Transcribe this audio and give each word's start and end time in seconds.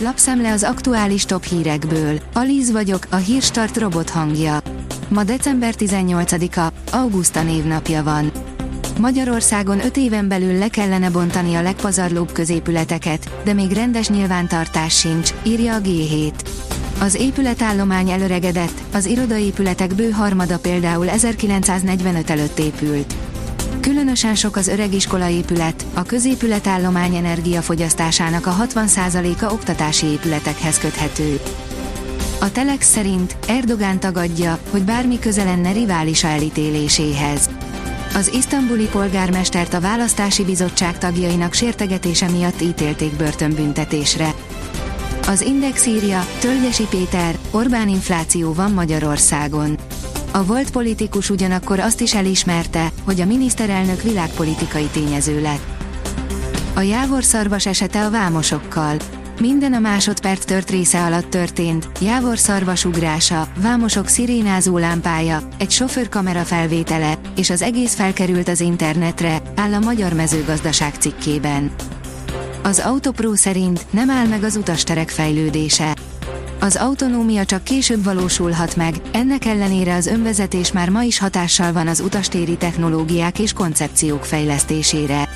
lapszemle 0.00 0.52
az 0.52 0.62
aktuális 0.62 1.24
top 1.24 1.44
hírekből. 1.44 2.20
Alíz 2.32 2.70
vagyok, 2.70 3.06
a 3.10 3.16
hírstart 3.16 3.76
robot 3.76 4.10
hangja. 4.10 4.58
Ma 5.08 5.24
december 5.24 5.74
18-a, 5.78 6.96
Augusta 6.96 7.42
névnapja 7.42 8.02
van. 8.02 8.32
Magyarországon 8.98 9.84
5 9.84 9.96
éven 9.96 10.28
belül 10.28 10.58
le 10.58 10.68
kellene 10.68 11.10
bontani 11.10 11.54
a 11.54 11.62
legpazarlóbb 11.62 12.32
középületeket, 12.32 13.30
de 13.44 13.52
még 13.52 13.72
rendes 13.72 14.08
nyilvántartás 14.08 14.98
sincs, 14.98 15.30
írja 15.42 15.74
a 15.74 15.80
G7. 15.80 16.32
Az 17.00 17.14
épületállomány 17.14 18.10
előregedett, 18.10 18.82
az 18.92 19.06
irodaépületek 19.06 19.94
bő 19.94 20.10
harmada 20.10 20.58
például 20.58 21.08
1945 21.08 22.30
előtt 22.30 22.58
épült. 22.58 23.14
Különösen 23.88 24.34
sok 24.34 24.56
az 24.56 24.68
öreg 24.68 24.94
iskolaépület, 24.94 25.86
a 25.94 26.02
középületállomány 26.02 27.16
energiafogyasztásának 27.16 28.46
a 28.46 28.56
60%-a 28.66 29.52
oktatási 29.52 30.06
épületekhez 30.06 30.78
köthető. 30.78 31.40
A 32.40 32.52
Telex 32.52 32.90
szerint 32.90 33.36
Erdogán 33.46 34.00
tagadja, 34.00 34.58
hogy 34.70 34.82
bármi 34.82 35.18
köze 35.18 35.44
lenne 35.44 35.72
riválisa 35.72 36.28
elítéléséhez. 36.28 37.50
Az 38.14 38.32
isztambuli 38.34 38.86
polgármestert 38.86 39.74
a 39.74 39.80
választási 39.80 40.44
bizottság 40.44 40.98
tagjainak 40.98 41.52
sértegetése 41.52 42.28
miatt 42.28 42.60
ítélték 42.60 43.16
börtönbüntetésre. 43.16 44.34
Az 45.26 45.40
Index 45.40 45.86
írja, 45.86 46.26
Tölgyesi 46.40 46.86
Péter, 46.90 47.38
Orbán 47.50 47.88
infláció 47.88 48.52
van 48.52 48.72
Magyarországon. 48.72 49.78
A 50.38 50.44
volt 50.44 50.70
politikus 50.70 51.30
ugyanakkor 51.30 51.78
azt 51.78 52.00
is 52.00 52.14
elismerte, 52.14 52.92
hogy 53.04 53.20
a 53.20 53.24
miniszterelnök 53.24 54.02
világpolitikai 54.02 54.84
tényező 54.92 55.40
lett. 55.40 55.66
A 56.74 56.80
Jávor 56.80 57.24
szarvas 57.24 57.66
esete 57.66 58.04
a 58.04 58.10
vámosokkal. 58.10 58.96
Minden 59.40 59.72
a 59.72 59.78
másodperc 59.78 60.44
tört 60.44 60.70
része 60.70 61.04
alatt 61.04 61.30
történt, 61.30 61.88
Jávor 62.00 62.38
szarvas 62.38 62.84
ugrása, 62.84 63.48
vámosok 63.62 64.08
szirénázó 64.08 64.78
lámpája, 64.78 65.48
egy 65.58 65.70
sofőrkamera 65.70 66.42
felvétele, 66.42 67.18
és 67.36 67.50
az 67.50 67.62
egész 67.62 67.94
felkerült 67.94 68.48
az 68.48 68.60
internetre, 68.60 69.42
áll 69.56 69.72
a 69.72 69.78
Magyar 69.78 70.12
Mezőgazdaság 70.12 70.94
cikkében. 70.94 71.70
Az 72.62 72.78
Autopro 72.78 73.34
szerint 73.34 73.86
nem 73.90 74.10
áll 74.10 74.26
meg 74.26 74.42
az 74.42 74.56
utasterek 74.56 75.08
fejlődése. 75.08 75.96
Az 76.60 76.76
autonómia 76.76 77.44
csak 77.44 77.64
később 77.64 78.04
valósulhat 78.04 78.76
meg, 78.76 78.94
ennek 79.12 79.44
ellenére 79.44 79.94
az 79.94 80.06
önvezetés 80.06 80.72
már 80.72 80.88
ma 80.88 81.02
is 81.02 81.18
hatással 81.18 81.72
van 81.72 81.88
az 81.88 82.00
utastéri 82.00 82.56
technológiák 82.56 83.38
és 83.38 83.52
koncepciók 83.52 84.24
fejlesztésére. 84.24 85.28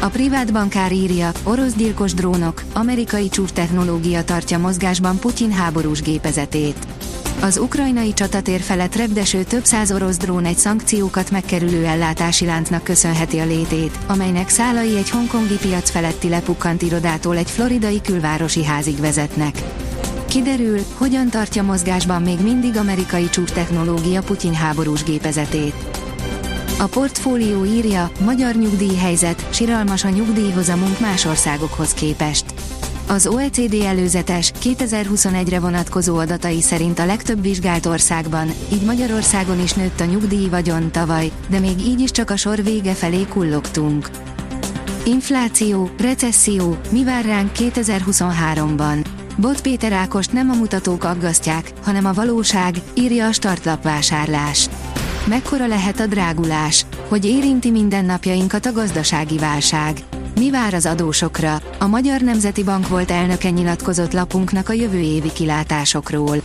A 0.00 0.06
privát 0.06 0.52
bankár 0.52 0.92
írja, 0.92 1.30
orosz 1.42 1.72
gyilkos 1.72 2.14
drónok, 2.14 2.62
amerikai 2.72 3.30
technológia 3.54 4.24
tartja 4.24 4.58
mozgásban 4.58 5.18
Putyin 5.18 5.52
háborús 5.52 6.02
gépezetét. 6.02 6.86
Az 7.40 7.58
ukrajnai 7.58 8.12
csatatér 8.12 8.60
felett 8.60 8.96
repdeső 8.96 9.42
több 9.42 9.64
száz 9.64 9.92
orosz 9.92 10.16
drón 10.16 10.44
egy 10.44 10.56
szankciókat 10.56 11.30
megkerülő 11.30 11.84
ellátási 11.84 12.44
láncnak 12.44 12.84
köszönheti 12.84 13.38
a 13.38 13.46
létét, 13.46 13.98
amelynek 14.06 14.48
szálai 14.48 14.96
egy 14.96 15.10
hongkongi 15.10 15.56
piac 15.56 15.90
feletti 15.90 16.28
lepukkant 16.28 16.82
irodától 16.82 17.36
egy 17.36 17.50
floridai 17.50 18.00
külvárosi 18.00 18.64
házig 18.64 19.00
vezetnek. 19.00 19.62
Kiderül, 20.30 20.80
hogyan 20.96 21.30
tartja 21.30 21.62
mozgásban 21.62 22.22
még 22.22 22.40
mindig 22.40 22.76
amerikai 22.76 23.28
technológia 23.54 24.22
Putyin 24.22 24.54
háborús 24.54 25.02
gépezetét. 25.02 25.74
A 26.78 26.84
portfólió 26.84 27.64
írja, 27.64 28.10
magyar 28.24 28.54
nyugdíjhelyzet, 28.54 29.46
siralmas 29.54 30.04
a 30.04 30.08
nyugdíjhozamunk 30.08 31.00
más 31.00 31.24
országokhoz 31.24 31.94
képest. 31.94 32.44
Az 33.08 33.26
OECD 33.26 33.74
előzetes 33.74 34.52
2021-re 34.62 35.60
vonatkozó 35.60 36.16
adatai 36.16 36.60
szerint 36.60 36.98
a 36.98 37.06
legtöbb 37.06 37.42
vizsgált 37.42 37.86
országban, 37.86 38.50
így 38.72 38.82
Magyarországon 38.82 39.60
is 39.62 39.72
nőtt 39.72 40.00
a 40.00 40.04
nyugdíj 40.04 40.48
vagyon 40.48 40.92
tavaly, 40.92 41.30
de 41.48 41.58
még 41.58 41.80
így 41.80 42.00
is 42.00 42.10
csak 42.10 42.30
a 42.30 42.36
sor 42.36 42.62
vége 42.62 42.92
felé 42.92 43.24
kullogtunk. 43.28 44.10
Infláció, 45.04 45.90
recesszió, 45.98 46.78
mi 46.90 47.04
vár 47.04 47.24
ránk 47.24 47.50
2023-ban? 47.54 49.19
Bot 49.36 49.60
Péter 49.60 49.92
Ákost 49.92 50.32
nem 50.32 50.50
a 50.50 50.54
mutatók 50.54 51.04
aggasztják, 51.04 51.72
hanem 51.82 52.04
a 52.04 52.12
valóság, 52.12 52.74
írja 52.94 53.26
a 53.26 53.32
startlap 53.32 53.82
vásárlás. 53.82 54.68
Mekkora 55.26 55.66
lehet 55.66 56.00
a 56.00 56.06
drágulás? 56.06 56.86
Hogy 57.08 57.24
érinti 57.24 57.70
mindennapjainkat 57.70 58.66
a 58.66 58.72
gazdasági 58.72 59.38
válság? 59.38 59.98
Mi 60.34 60.50
vár 60.50 60.74
az 60.74 60.86
adósokra? 60.86 61.60
A 61.78 61.86
Magyar 61.86 62.20
Nemzeti 62.20 62.62
Bank 62.62 62.88
volt 62.88 63.10
elnöke 63.10 63.50
nyilatkozott 63.50 64.12
lapunknak 64.12 64.68
a 64.68 64.72
jövő 64.72 64.98
évi 64.98 65.32
kilátásokról. 65.32 66.36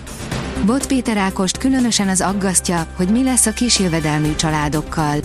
Bot 0.66 0.88
Péter 0.88 1.18
Ákost 1.18 1.58
különösen 1.58 2.08
az 2.08 2.22
aggasztja, 2.22 2.88
hogy 2.96 3.10
mi 3.10 3.24
lesz 3.24 3.46
a 3.46 3.54
kis 3.54 3.80
jövedelmű 3.80 4.36
családokkal. 4.36 5.20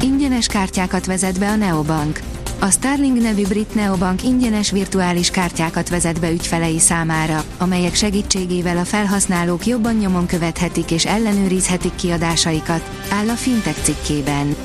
Ingyenes 0.00 0.46
kártyákat 0.46 1.06
vezet 1.06 1.38
be 1.38 1.48
a 1.48 1.56
Neobank. 1.56 2.20
A 2.64 2.70
Starling 2.70 3.20
nevű 3.20 3.46
brit 3.46 3.74
neobank 3.74 4.22
ingyenes 4.22 4.70
virtuális 4.70 5.30
kártyákat 5.30 5.88
vezet 5.88 6.20
be 6.20 6.30
ügyfelei 6.30 6.78
számára, 6.78 7.44
amelyek 7.58 7.94
segítségével 7.94 8.76
a 8.76 8.84
felhasználók 8.84 9.66
jobban 9.66 9.94
nyomon 9.94 10.26
követhetik 10.26 10.90
és 10.90 11.06
ellenőrizhetik 11.06 11.94
kiadásaikat, 11.94 12.90
áll 13.10 13.28
a 13.28 13.32
Fintech 13.32 13.82
cikkében. 13.82 14.56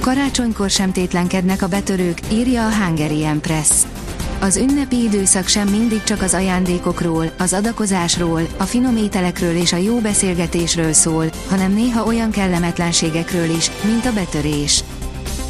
Karácsonykor 0.00 0.70
sem 0.70 0.92
tétlenkednek 0.92 1.62
a 1.62 1.68
betörők, 1.68 2.20
írja 2.32 2.66
a 2.66 2.74
Hungarian 2.74 3.40
Press. 3.40 3.70
Az 4.40 4.56
ünnepi 4.56 5.02
időszak 5.02 5.46
sem 5.46 5.68
mindig 5.68 6.02
csak 6.02 6.22
az 6.22 6.34
ajándékokról, 6.34 7.30
az 7.38 7.52
adakozásról, 7.52 8.42
a 8.56 8.64
finom 8.64 8.96
ételekről 8.96 9.56
és 9.56 9.72
a 9.72 9.76
jó 9.76 9.98
beszélgetésről 9.98 10.92
szól, 10.92 11.26
hanem 11.48 11.72
néha 11.72 12.04
olyan 12.04 12.30
kellemetlenségekről 12.30 13.50
is, 13.50 13.70
mint 13.84 14.06
a 14.06 14.12
betörés. 14.12 14.84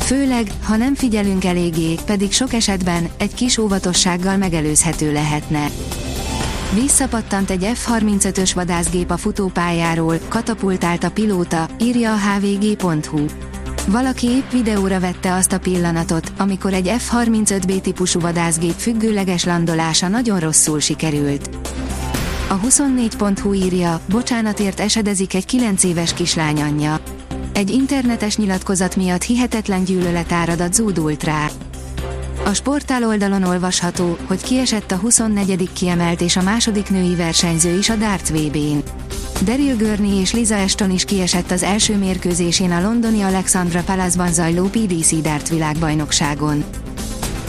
Főleg, 0.06 0.50
ha 0.62 0.76
nem 0.76 0.94
figyelünk 0.94 1.44
eléggé, 1.44 1.94
pedig 2.04 2.32
sok 2.32 2.52
esetben 2.52 3.08
egy 3.18 3.34
kis 3.34 3.58
óvatossággal 3.58 4.36
megelőzhető 4.36 5.12
lehetne. 5.12 5.70
Visszapattant 6.74 7.50
egy 7.50 7.70
F-35-ös 7.74 8.50
vadászgép 8.54 9.10
a 9.10 9.16
futópályáról, 9.16 10.18
katapultált 10.28 11.04
a 11.04 11.10
pilóta, 11.10 11.68
írja 11.80 12.12
a 12.12 12.16
hvg.hu. 12.16 13.24
Valaki 13.86 14.26
épp 14.26 14.50
videóra 14.50 15.00
vette 15.00 15.34
azt 15.34 15.52
a 15.52 15.58
pillanatot, 15.58 16.32
amikor 16.36 16.72
egy 16.72 16.92
F-35B 16.98 17.80
típusú 17.80 18.20
vadászgép 18.20 18.74
függőleges 18.76 19.44
landolása 19.44 20.08
nagyon 20.08 20.40
rosszul 20.40 20.80
sikerült. 20.80 21.50
A 22.48 22.60
24.hu 22.60 23.52
írja, 23.52 24.00
bocsánatért 24.08 24.80
esedezik 24.80 25.34
egy 25.34 25.44
9 25.44 25.84
éves 25.84 26.14
kislány 26.14 26.62
anyja. 26.62 27.00
Egy 27.56 27.70
internetes 27.70 28.36
nyilatkozat 28.36 28.96
miatt 28.96 29.22
hihetetlen 29.22 29.84
gyűlölet 29.84 30.32
áradat 30.32 30.74
zúdult 30.74 31.24
rá. 31.24 31.48
A 32.44 32.52
sportál 32.52 33.04
oldalon 33.04 33.42
olvasható, 33.42 34.16
hogy 34.26 34.42
kiesett 34.42 34.90
a 34.90 34.96
24. 34.96 35.70
kiemelt 35.72 36.20
és 36.20 36.36
a 36.36 36.42
második 36.42 36.90
női 36.90 37.14
versenyző 37.14 37.78
is 37.78 37.88
a 37.88 37.94
darts 37.94 38.28
VB-n. 38.28 38.78
Daryl 39.44 39.76
Gurney 39.76 40.20
és 40.20 40.32
Liza 40.32 40.62
Ashton 40.62 40.90
is 40.90 41.04
kiesett 41.04 41.50
az 41.50 41.62
első 41.62 41.96
mérkőzésén 41.96 42.72
a 42.72 42.80
londoni 42.80 43.22
Alexandra 43.22 43.82
Palace-ban 43.82 44.32
zajló 44.32 44.66
PDC 44.66 45.20
Dart 45.20 45.48
világbajnokságon. 45.48 46.64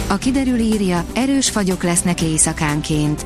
A 0.07 0.17
kiderül 0.17 0.59
írja, 0.59 1.05
erős 1.13 1.49
fagyok 1.49 1.83
lesznek 1.83 2.21
éjszakánként. 2.21 3.25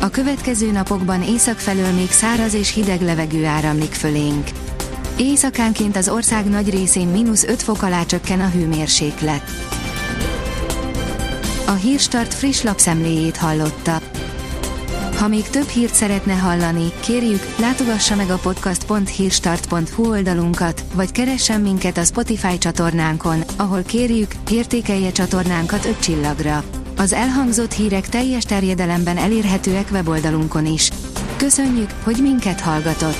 A 0.00 0.08
következő 0.08 0.70
napokban 0.70 1.22
észak 1.22 1.58
felől 1.58 1.92
még 1.92 2.10
száraz 2.10 2.54
és 2.54 2.74
hideg 2.74 3.00
levegő 3.00 3.44
áramlik 3.44 3.92
fölénk. 3.92 4.48
Éjszakánként 5.18 5.96
az 5.96 6.08
ország 6.08 6.48
nagy 6.48 6.70
részén 6.70 7.06
mínusz 7.08 7.44
5 7.44 7.62
fok 7.62 7.82
alá 7.82 8.04
csökken 8.04 8.40
a 8.40 8.48
hőmérséklet. 8.48 9.42
A 11.66 11.72
Hírstart 11.72 12.34
friss 12.34 12.62
lapszemléjét 12.62 13.36
hallotta. 13.36 14.00
Ha 15.16 15.28
még 15.28 15.48
több 15.48 15.68
hírt 15.68 15.94
szeretne 15.94 16.32
hallani, 16.32 16.92
kérjük, 17.00 17.42
látogassa 17.60 18.16
meg 18.16 18.30
a 18.30 18.38
podcast.hírstart.hu 18.38 20.08
oldalunkat, 20.08 20.84
vagy 20.94 21.12
keressen 21.12 21.60
minket 21.60 21.96
a 21.96 22.04
Spotify 22.04 22.58
csatornánkon, 22.58 23.42
ahol 23.56 23.82
kérjük, 23.82 24.30
értékelje 24.50 25.12
csatornánkat 25.12 25.84
5 25.84 26.00
csillagra. 26.00 26.64
Az 26.96 27.12
elhangzott 27.12 27.72
hírek 27.72 28.08
teljes 28.08 28.44
terjedelemben 28.44 29.16
elérhetőek 29.16 29.88
weboldalunkon 29.92 30.66
is. 30.66 30.90
Köszönjük, 31.36 31.90
hogy 32.04 32.18
minket 32.22 32.60
hallgatott! 32.60 33.18